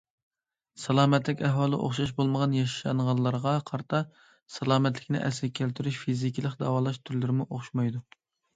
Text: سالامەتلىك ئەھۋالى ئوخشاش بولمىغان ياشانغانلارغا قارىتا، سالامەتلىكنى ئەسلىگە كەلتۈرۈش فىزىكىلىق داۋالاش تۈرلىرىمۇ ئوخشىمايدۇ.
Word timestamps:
سالامەتلىك 0.83 1.43
ئەھۋالى 1.49 1.79
ئوخشاش 1.87 2.13
بولمىغان 2.21 2.55
ياشانغانلارغا 2.59 3.53
قارىتا، 3.69 4.01
سالامەتلىكنى 4.57 5.23
ئەسلىگە 5.29 5.61
كەلتۈرۈش 5.63 6.03
فىزىكىلىق 6.07 6.59
داۋالاش 6.67 7.01
تۈرلىرىمۇ 7.07 7.51
ئوخشىمايدۇ. 7.53 8.07